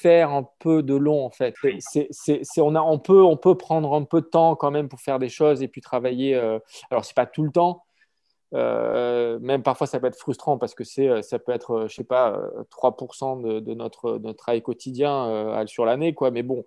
[0.01, 1.55] faire un peu de long en fait.
[1.79, 2.09] C'est,
[2.57, 5.19] on, a, on, peut, on peut prendre un peu de temps quand même pour faire
[5.19, 6.35] des choses et puis travailler.
[6.91, 7.83] alors, c'est pas tout le temps,
[8.55, 11.87] euh, même parfois, ça peut être frustrant parce que c'est, euh, ça peut être, euh,
[11.87, 16.31] je sais pas, 3% de, de, notre, notre travail quotidien sur l'année, quoi.
[16.31, 16.65] Mais bon,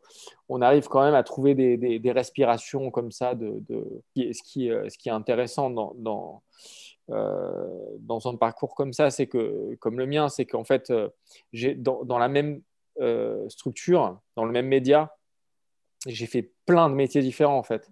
[0.49, 4.69] on arrive quand même à trouver des, des, respirations comme ça, de, de, ce, qui,
[4.69, 6.43] ce qui est intéressant dans, dans,
[7.09, 10.93] dans un parcours comme ça, c'est que, comme le mien, c'est qu'en fait,
[11.53, 12.63] j'ai, dans, dans, la même
[13.49, 15.17] structure, dans le même média,
[16.07, 17.91] j'ai fait plein de métiers différents en fait.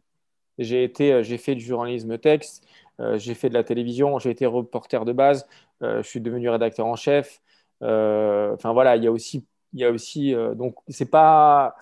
[0.59, 2.67] J'ai été, j'ai fait du journalisme texte,
[3.01, 5.47] euh, j'ai fait de la télévision, j'ai été reporter de base,
[5.83, 7.41] euh, je suis devenu rédacteur en chef.
[7.83, 11.77] Euh, enfin voilà, il y a aussi, il y a aussi donc c'est pas,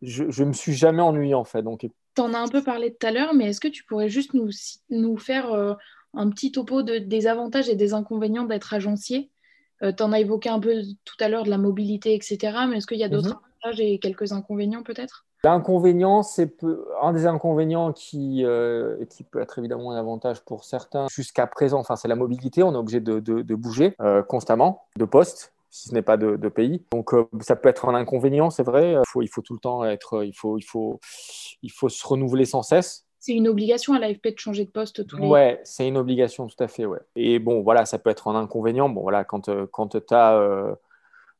[0.00, 1.62] je, me suis jamais ennuyé en fait.
[1.62, 4.08] Donc tu en as un peu parlé tout à l'heure, mais est-ce que tu pourrais
[4.08, 4.50] juste nous,
[4.90, 5.52] nous faire
[6.14, 9.30] un petit topo de, des avantages et des inconvénients d'être agencier?
[9.82, 12.38] Tu en as évoqué un peu tout à l'heure de la mobilité, etc.
[12.68, 13.40] Mais est-ce qu'il y a d'autres mhm.
[13.62, 15.26] avantages et quelques inconvénients peut-être?
[15.44, 16.56] L'inconvénient, c'est
[17.00, 21.08] un des inconvénients qui, euh, qui peut être évidemment un avantage pour certains.
[21.10, 22.62] Jusqu'à présent, enfin, c'est la mobilité.
[22.62, 26.36] On est obligé de, de, bouger euh, constamment, de poste, si ce n'est pas de,
[26.36, 26.84] de pays.
[26.92, 28.92] Donc, euh, ça peut être un inconvénient, c'est vrai.
[28.92, 31.00] Il faut, il faut tout le temps être, il faut, il faut,
[31.62, 33.04] il faut se renouveler sans cesse.
[33.24, 36.48] C'est une obligation à l'AFP de changer de poste tous les Ouais, c'est une obligation,
[36.48, 36.98] tout à fait, ouais.
[37.14, 38.88] Et bon, voilà, ça peut être un inconvénient.
[38.88, 40.76] Bon, voilà, quand, quand tu as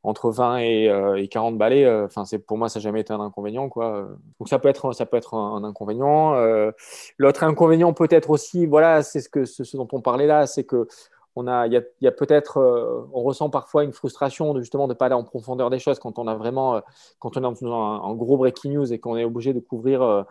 [0.03, 3.13] entre 20 et, 40 euh, balais, euh, enfin c'est pour moi ça n'a jamais été
[3.13, 4.09] un inconvénient quoi.
[4.39, 6.35] Donc ça peut être ça peut être un, inconvénient.
[6.35, 6.71] Euh,
[7.17, 10.87] l'autre inconvénient peut-être aussi, voilà, c'est ce que ce, dont on parlait là, c'est que
[11.35, 16.19] on ressent parfois une frustration de justement de pas aller en profondeur des choses quand
[16.19, 16.81] on a vraiment,
[17.19, 20.25] quand on est un, gros breaking news et qu'on est obligé de couvrir,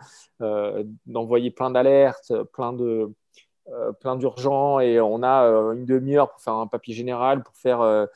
[1.05, 3.11] d'envoyer plein d'alertes, plein de
[4.01, 8.07] plein d'urgents et on a une demi-heure pour faire un papier général, pour faire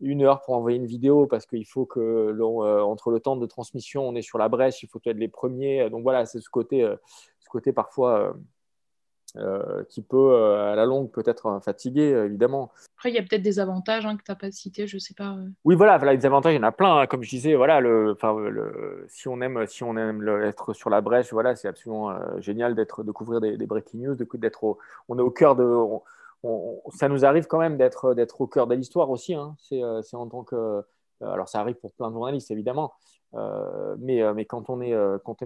[0.00, 3.46] une heure pour envoyer une vidéo parce qu'il faut que euh, entre le temps de
[3.46, 5.90] transmission, on est sur la brèche, il faut être les premiers.
[5.90, 6.96] Donc voilà, c'est ce côté, euh,
[7.40, 8.34] ce côté parfois
[9.36, 12.70] euh, qui peut à la longue peut-être fatiguer, évidemment.
[12.96, 15.14] Après, il y a peut-être des avantages hein, que tu n'as pas cités, je sais
[15.14, 15.36] pas.
[15.64, 16.98] Oui, voilà, voilà, les avantages, il y en a plein.
[16.98, 17.06] Hein.
[17.06, 18.16] Comme je disais, voilà, le,
[18.50, 22.74] le, si on aime, si on aime être sur la brèche, voilà, c'est absolument génial
[22.74, 25.64] d'être, de couvrir des, breaking news, d'être, on est au cœur de
[26.94, 29.34] ça nous arrive quand même d'être d'être au cœur de l'histoire aussi.
[29.34, 29.56] Hein.
[29.72, 30.82] Euh, c'est en tant que euh,
[31.20, 32.92] alors ça arrive pour plein de journalistes évidemment,
[33.34, 34.92] euh, mais, on est quand on est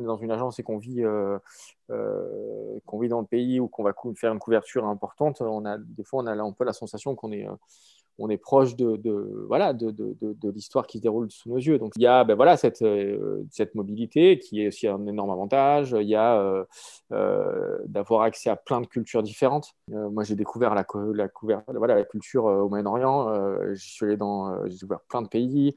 [0.00, 1.40] dans une agence et qu'on vit dans
[1.88, 5.42] le pays ou qu'on va faire une couverture importante,
[5.78, 11.02] des fois on a un peu la sensation qu'on est proche de, l'histoire qui se
[11.02, 11.78] déroule sous nos yeux.
[11.78, 13.44] Donc il y a ben, cette, euh,
[13.74, 15.96] mobilité qui est aussi un énorme avantage.
[15.98, 16.64] Il y a euh,
[17.12, 19.74] euh, d'avoir accès à plein de cultures différentes.
[19.88, 20.84] moi, j'ai découvert la,
[22.04, 23.74] culture au Moyen-Orient.
[23.74, 24.18] J'y suis allé
[24.66, 25.74] j'ai découvert plein de pays.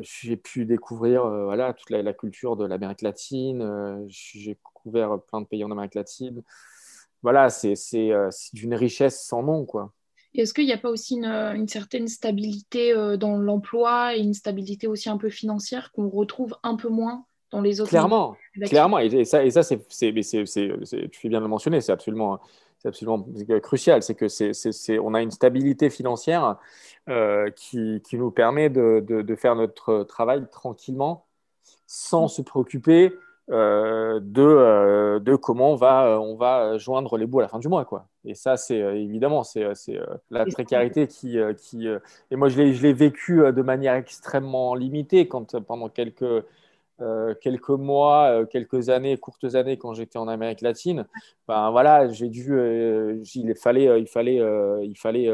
[0.00, 4.06] J'ai pu découvrir voilà, toute la, la culture de l'Amérique latine.
[4.08, 6.42] j'ai découvert plein de pays en Amérique latine.
[7.22, 7.74] Voilà, c'est
[8.52, 9.92] d'une richesse sans nom, quoi.
[10.34, 14.86] Est-ce qu'il n'y a pas aussi une, certaine stabilité euh, dans l'emploi et une stabilité
[14.86, 18.98] aussi un peu financière qu'on retrouve un peu moins dans les autres Clairement, clairement.
[18.98, 22.38] Et, ça, et ça c'est, tu fais bien de le mentionner, c'est absolument,
[22.78, 23.26] c'est absolument
[23.62, 24.02] crucial.
[24.02, 26.56] C'est que c'est, on a une stabilité financière
[27.08, 31.26] euh, qui, qui, nous permet de, de, de, faire notre travail tranquillement
[31.86, 32.28] sans mm.
[32.28, 33.14] se préoccuper
[33.50, 37.58] euh, de, euh, de, comment on va, on va joindre les bouts à la fin
[37.58, 37.84] du mois.
[37.84, 38.06] Quoi.
[38.24, 39.66] Et ça, c'est évidemment, c'est
[40.30, 41.36] la précarité qui...
[41.56, 41.88] qui
[42.30, 46.44] et moi, je l'ai vécu de manière extrêmement limitée quand pendant quelques,
[47.40, 51.06] quelques mois, quelques années, courtes années, quand j'étais en Amérique latine,
[51.46, 52.58] ben voilà, j'ai dû,
[53.34, 54.40] il fallait, il fallait,
[54.82, 55.32] il fallait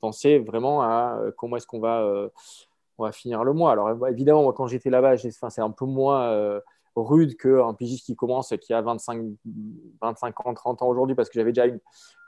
[0.00, 2.28] penser vraiment à comment est-ce qu'on va,
[2.98, 3.72] on va finir le mois.
[3.72, 6.60] Alors évidemment, moi, quand j'étais là-bas, c'est un peu moins
[6.96, 9.22] rude qu'un pigiste qui commence, qui a 25,
[10.00, 11.80] 25 ans, 30 ans aujourd'hui, parce que j'avais déjà une,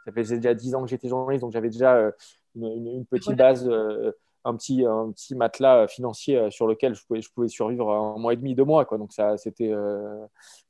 [0.05, 2.11] ça fait déjà 10 ans que j'étais journaliste, donc j'avais déjà euh,
[2.55, 4.13] une, petite base euh,
[4.49, 8.33] un petit, un petit matelas financier sur lequel je pouvais, je pouvais survivre un mois
[8.33, 8.85] et demi, deux mois.
[8.85, 8.99] Quoi.
[8.99, 9.73] Donc, ça, c'était,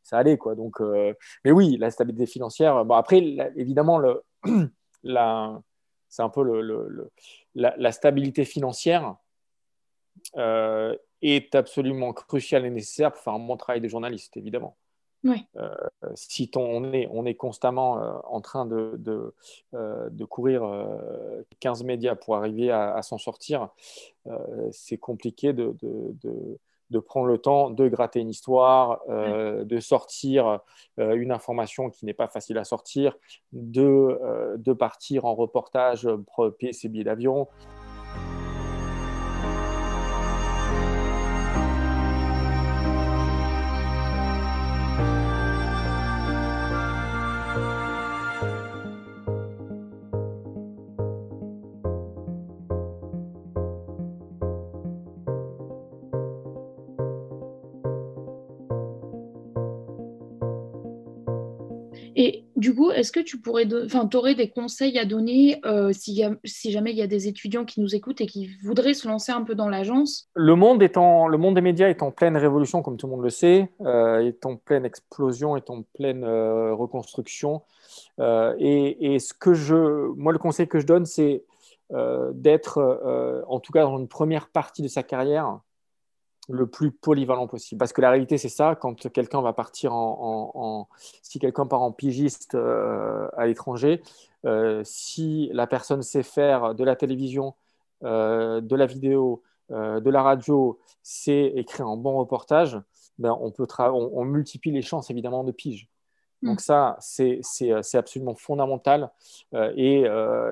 [0.03, 0.37] ça allait.
[0.37, 0.55] Quoi.
[0.55, 0.81] Donc,
[1.45, 2.85] mais oui, la stabilité financière.
[2.85, 3.19] Bon, après,
[3.57, 4.23] évidemment, le,
[5.03, 5.61] la,
[6.09, 7.11] c'est un peu le,
[7.55, 9.15] la, stabilité financière
[11.23, 14.77] est absolument cruciale et nécessaire pour faire un bon travail de journaliste, évidemment.
[15.27, 15.69] Euh,
[16.15, 19.35] si on, est, on est constamment euh, en train de, de,
[19.75, 20.63] euh, courir
[21.61, 23.69] 15 médias pour arriver à, s'en sortir,
[24.73, 30.61] c'est compliqué de, de, prendre le temps de gratter une histoire, de sortir
[30.99, 33.17] une information qui n'est pas facile à sortir,
[33.53, 36.09] de, de partir en reportage,
[36.59, 37.49] payer ses billets d'avion.
[62.57, 66.73] Du coup, est-ce que tu pourrais, enfin, aurais des conseils à donner euh, si, si,
[66.73, 69.43] jamais il y a des étudiants qui nous écoutent et qui voudraient se lancer un
[69.43, 70.29] peu dans l'agence?
[70.35, 73.31] Le monde, le monde des médias est en pleine révolution, comme tout le monde le
[73.31, 77.63] sait, euh, est en pleine explosion, est en pleine euh, reconstruction.
[78.19, 81.45] Et, et, ce que je, moi, le conseil que je donne, c'est
[82.35, 85.61] d'être, en tout cas dans une première partie de sa carrière,
[86.49, 87.79] le plus polyvalent possible.
[87.79, 90.89] Parce que la réalité, c'est ça, quand quelqu'un va partir en...
[91.23, 94.03] si quelqu'un part en pigiste euh, à l'étranger,
[94.47, 97.55] euh, si la personne sait faire de la télévision,
[98.05, 102.81] euh, de la vidéo, de la radio, sait écrire un bon reportage,
[103.19, 105.91] ben, on, peut on, multiplie les chances évidemment de pige.
[106.41, 106.49] Mm.
[106.49, 107.43] Donc ça, c'est
[107.93, 109.11] absolument fondamental.
[109.77, 110.07] et,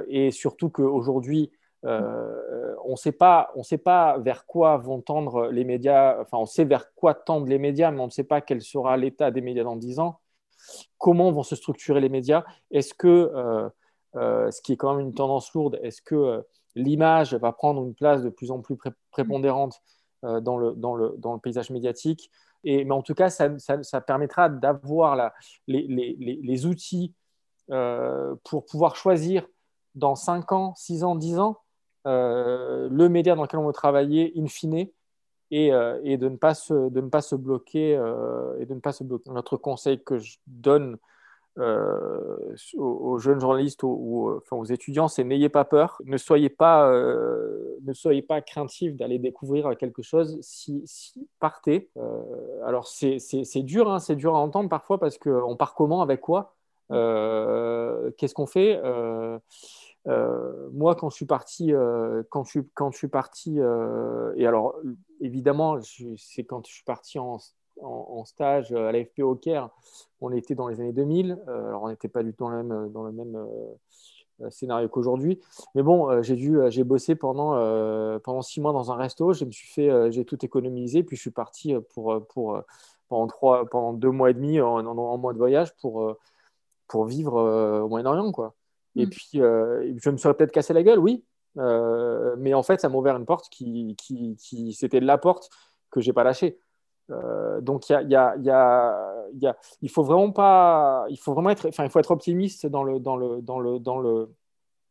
[0.09, 1.51] et surtout qu'aujourd'hui,
[1.87, 6.21] euh, on ne sait pas, vers quoi vont tendre les médias.
[6.21, 8.97] Enfin, on sait vers quoi tendent les médias, mais on ne sait pas quel sera
[8.97, 10.21] l'état des médias dans 10 ans.
[10.99, 12.45] Comment vont se structurer les médias?
[12.71, 13.69] Est-ce que, euh,
[14.17, 16.45] euh, ce qui est quand même une tendance lourde, est-ce que
[16.75, 18.77] l'image va prendre une place de plus en plus
[19.11, 19.81] prépondérante
[20.23, 22.31] dans le, dans, le, dans, le, paysage médiatique?
[22.65, 25.33] Et, Mais en tout cas, ça, ça, permettra d'avoir
[25.69, 27.15] les, les, les, outils
[27.69, 29.47] pour pouvoir choisir
[29.95, 31.66] dans 5 ans, 6 ans, 10 ans euh,
[32.07, 34.89] le média dans lequel on veut travailler in fine
[35.51, 38.81] et, euh, de, ne pas se, de ne pas se bloquer euh, et de ne
[38.81, 39.31] pas se bloquer.
[39.31, 40.99] Notre conseil que je donne
[41.59, 47.93] aux, jeunes journalistes ou, enfin, aux étudiants, c'est n'ayez pas peur, ne soyez pas, ne
[47.95, 50.39] soyez pas craintifs d'aller découvrir quelque chose.
[50.43, 51.89] Si, si partez.
[52.63, 56.55] alors c'est dur, hein, c'est dur à entendre parfois parce qu'on part comment, avec quoi
[56.91, 58.79] Qu'est-ce qu'on fait
[60.09, 62.61] euh, moi, quand je suis parti, euh, quand, je,
[62.93, 64.77] suis parti, euh, et alors
[65.21, 65.79] évidemment,
[66.17, 67.39] c'est quand je suis parti en,
[68.25, 69.71] stage à l'AFP au Caire,
[70.21, 73.47] on était dans les années 2000, alors on n'était pas du tout dans le même,
[74.51, 75.41] scénario qu'aujourd'hui.
[75.75, 81.03] Mais bon, j'ai bossé pendant, six mois dans un resto, je me j'ai tout économisé,
[81.03, 82.25] puis je suis parti pour,
[83.09, 86.17] pendant, deux mois et demi en, en, mois de voyage pour,
[86.87, 88.55] pour vivre au Moyen-Orient, quoi.
[88.97, 89.11] Et mm.
[89.11, 91.25] puis, euh, je me serais peut-être cassé la gueule, oui.
[91.59, 95.49] Euh, mais en fait, ça m'a ouvert une porte qui, qui, qui c'était la porte
[95.91, 96.59] que j'ai pas lâchée.
[97.11, 101.07] Euh, donc, il y a, y a, y a, y a, il faut vraiment pas,
[101.09, 103.79] il faut vraiment être, enfin, il faut être optimiste dans le, dans le, dans le,
[103.79, 104.35] dans le,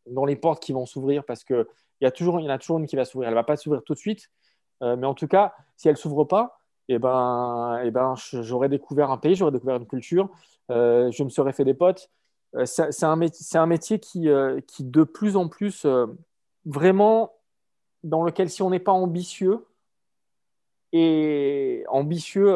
[0.09, 1.67] dans les portes qui vont s'ouvrir parce que
[2.01, 3.29] il y a toujours, il y en a toujours une qui va s'ouvrir.
[3.29, 4.29] Elle va pas s'ouvrir tout de suite,
[4.81, 8.67] mais en tout cas, si elle s'ouvre pas, et eh ben, et eh ben, j'aurais
[8.67, 10.29] découvert un pays, j'aurais découvert une culture,
[10.69, 12.09] je me serais fait des potes.
[12.55, 13.19] Euh, c'est un,
[13.53, 16.07] un, métier qui, euh, qui, de plus en plus, euh,
[16.65, 17.33] vraiment,
[18.03, 19.65] dans lequel si on n'est pas ambitieux,
[20.93, 22.53] et ambitieux,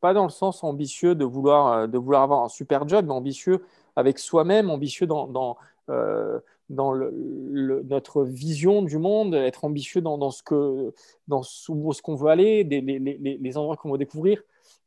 [0.00, 3.64] pas dans le sens ambitieux de vouloir, de vouloir avoir un super job, mais ambitieux
[3.96, 5.56] avec soi-même, ambitieux dans,
[6.68, 12.80] notre vision du monde, être ambitieux dans, dans ce qu'on veut aller, les,
[13.18, 14.40] les endroits qu'on veut découvrir.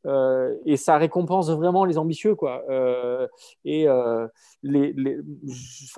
[0.06, 2.62] Euh, et ça récompense vraiment les ambitieux quoi.
[2.70, 3.28] Euh,
[3.64, 4.26] et euh,
[4.62, 5.18] les, les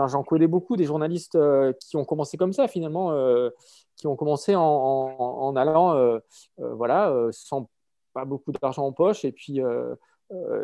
[0.08, 1.38] j'en connais beaucoup des journalistes
[1.78, 3.12] qui ont commencé comme ça finalement,
[3.96, 6.20] qui ont commencé en, en, allant
[6.58, 7.68] voilà sans
[8.12, 9.60] pas beaucoup d'argent en poche et puis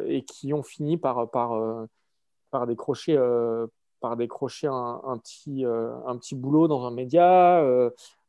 [0.06, 1.86] et qui ont fini par par
[2.50, 3.16] par décrocher
[4.00, 7.62] par décrocher un, un petit un petit boulot dans un média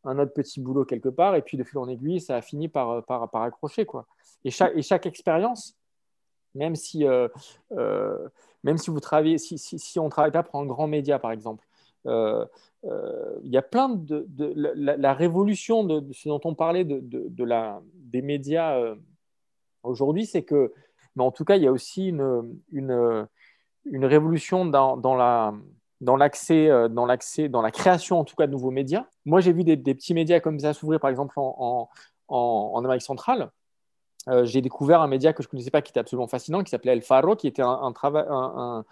[0.05, 2.69] un autre petit boulot quelque part, et puis de fil en aiguille, ça a fini
[2.69, 3.85] par, par, par accrocher.
[3.85, 4.05] Quoi.
[4.45, 5.75] Et chaque, expérience,
[6.55, 7.27] même si, euh,
[7.73, 8.29] euh,
[8.63, 11.31] même si vous travaillez, si, si, on ne travaille pas pour un grand média, par
[11.31, 11.65] exemple,
[12.05, 12.47] il
[13.43, 14.25] y a plein de,
[14.55, 18.81] la, révolution de, ce dont on parlait de, la, des médias
[19.83, 20.73] aujourd'hui, c'est que,
[21.15, 23.27] mais en tout cas, il y a aussi une, une,
[23.85, 25.53] une révolution dans, dans la
[26.01, 29.05] dans l'accès, dans l'accès, dans la création en tout cas de nouveaux médias.
[29.25, 31.89] Moi, j'ai vu des, petits médias comme ça s'ouvrir, par exemple en,
[32.29, 33.51] en Amérique centrale.
[34.27, 36.69] Euh, j'ai découvert un média que je ne connaissais pas qui était absolument fascinant, qui
[36.69, 38.83] s'appelait El Faro, qui était un,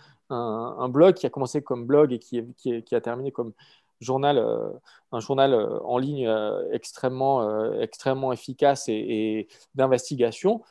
[0.89, 3.53] blog qui a commencé comme blog et qui, a terminé comme
[3.99, 4.69] journal, euh,
[5.11, 6.31] un journal euh, en ligne
[6.71, 10.61] extrêmement, extrêmement efficace et, d'investigation,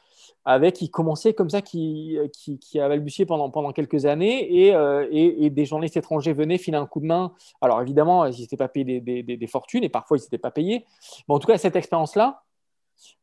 [0.44, 5.64] avec qui commençait comme ça, qui, qui, qui, a balbutié pendant, quelques années, et, des
[5.66, 7.32] journalistes étrangers venaient filer un coup de main.
[7.60, 10.86] Alors évidemment, ils n'étaient pas payés des, des, fortunes, et parfois ils n'étaient pas payés.
[11.28, 12.42] Mais en tout cas, cette expérience-là,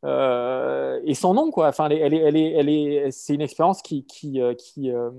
[0.03, 1.67] euh, et son nom, quoi.
[1.67, 5.11] Enfin, elle est, elle est, elle est, c'est une expérience qui, qui, euh, qui, euh,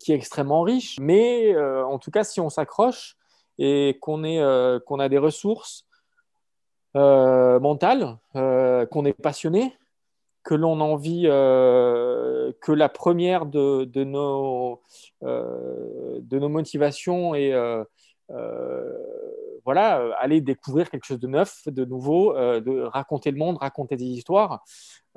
[0.00, 0.98] qui, est extrêmement riche.
[1.00, 3.16] Mais en tout cas, si on s'accroche
[3.58, 4.40] et qu'on est,
[4.84, 5.86] qu'on a des ressources
[6.94, 9.74] mentales, qu'on est passionné,
[10.42, 14.80] que l'on envie que la première de, de nos,
[15.22, 17.52] de nos motivations est
[19.66, 23.58] voilà, euh, aller découvrir quelque chose de neuf, de nouveau, euh, de raconter le monde,
[23.58, 24.64] raconter des histoires.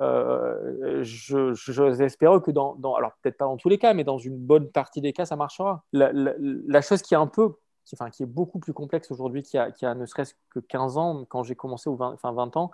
[0.00, 4.68] Euh, je, que dans, alors peut-être pas dans tous les cas, mais dans une bonne
[4.68, 5.84] partie des cas, ça marchera.
[5.92, 9.56] La, chose qui est un peu, qui, enfin, qui est beaucoup plus complexe aujourd'hui, qui
[9.56, 12.56] a, qui a ne serait-ce que 15 ans, quand j'ai commencé, ou 20, enfin 20
[12.56, 12.72] ans,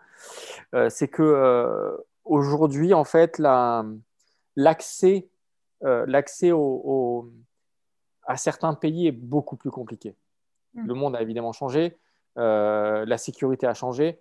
[0.89, 3.39] c'est que aujourd'hui, en fait,
[4.57, 5.29] l'accès
[5.83, 6.53] l'accès
[8.27, 10.15] à certains pays est beaucoup plus compliqué.
[10.85, 11.97] Le monde a évidemment changé,
[12.39, 14.21] euh, la sécurité a changé,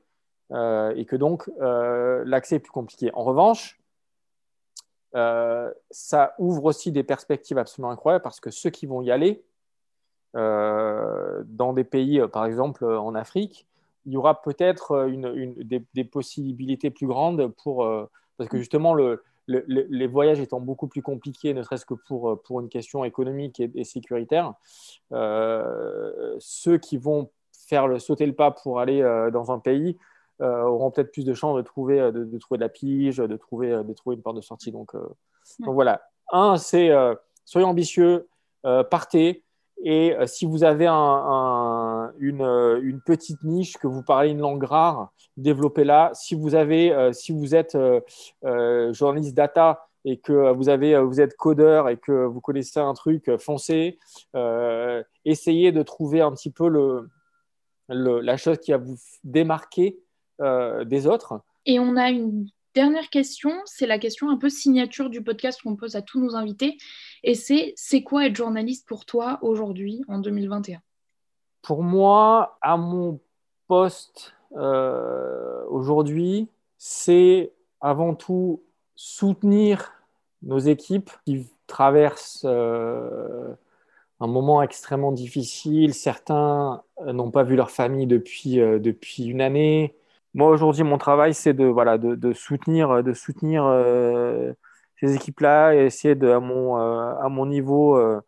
[0.52, 3.12] euh, et que donc euh, l'accès est plus compliqué.
[3.14, 3.80] En revanche,
[5.92, 9.46] ça ouvre aussi des perspectives absolument incroyables parce que ceux qui vont y aller,
[10.34, 13.66] dans des pays, par exemple en Afrique,
[14.06, 17.88] il y aura peut-être une, des, possibilités plus grandes pour...
[18.36, 22.36] parce que justement, le, les voyages étant beaucoup plus compliqués, ne serait-ce que pour, euh,
[22.36, 24.54] pour une question économique et, sécuritaire,
[25.12, 27.30] euh, ceux qui vont
[27.68, 29.98] faire le, sauter le pas pour aller euh, dans un pays
[30.42, 33.94] auront peut-être plus de chances de trouver de, trouver de la pige, de trouver, de
[33.94, 34.70] trouver une porte de sortie.
[34.70, 36.02] Donc, donc voilà.
[36.34, 36.92] Un, c'est
[37.46, 38.28] soyez ambitieux,
[38.62, 39.46] partez,
[39.82, 40.88] et si vous avez
[42.22, 46.12] euh, une, petite niche, que vous parlez une langue rare, développez-la.
[46.14, 51.36] Si vous, avez, si vous êtes euh, journaliste data et que vous, avez, vous êtes
[51.36, 53.98] codeur et que vous connaissez un truc, foncez.
[55.26, 56.70] essayez de trouver un petit peu
[57.90, 60.00] la chose qui va vous démarquer
[60.40, 61.42] des autres.
[61.66, 65.76] Et on a une dernière question, c'est la question un peu signature du podcast qu'on
[65.76, 66.78] pose à tous nos invités.
[67.24, 70.80] Et c'est c'est quoi être journaliste pour toi aujourd'hui, en 2021
[71.66, 73.20] Pour moi, à mon
[73.68, 77.52] poste euh, aujourd'hui, c'est
[77.82, 78.62] avant tout
[78.96, 79.94] soutenir
[80.44, 83.54] nos équipes qui traversent euh,
[84.20, 85.94] un moment extrêmement difficile.
[85.94, 89.96] Certains n'ont pas vu leur famille depuis, euh, depuis une année
[90.36, 94.52] moi aujourd'hui mon travail c'est de voilà de, soutenir de soutenir euh,
[95.00, 98.22] ces équipes là et essayer de à mon euh, à mon niveau euh,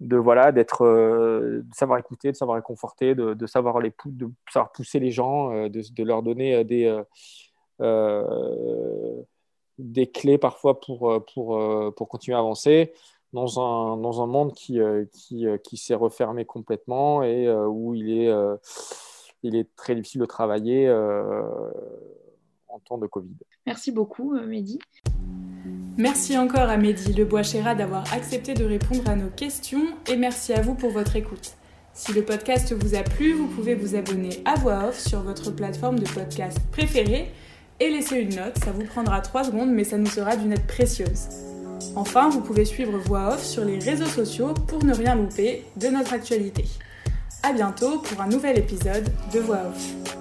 [0.00, 4.98] de voilà d'être de savoir écouter de savoir réconforter de, savoir les de savoir pousser
[4.98, 6.94] les gens de, leur donner des
[9.78, 12.92] des clés parfois pour pour pour continuer à avancer
[13.32, 14.78] dans un dans un monde qui
[15.12, 18.30] qui, qui s'est refermé complètement et où il est
[19.46, 21.42] il est très difficile de travailler euh,
[22.68, 23.36] en temps de Covid.
[23.66, 24.78] Merci beaucoup, euh, Mehdi.
[25.98, 30.60] Merci encore à Mehdi Lebois-Chéra d'avoir accepté de répondre à nos questions et merci à
[30.60, 31.52] vous pour votre écoute.
[31.94, 35.50] Si le podcast vous a plu, vous pouvez vous abonner à Voix Off sur votre
[35.50, 37.32] plateforme de podcast préférée
[37.80, 38.58] et laisser une note.
[38.62, 41.28] Ça vous prendra 3 secondes, mais ça nous sera d'une aide précieuse.
[41.94, 45.88] Enfin, vous pouvez suivre Voix Off sur les réseaux sociaux pour ne rien louper de
[45.88, 46.66] notre actualité.
[47.42, 50.15] À bientôt pour un nouvel épisode de Voix Off.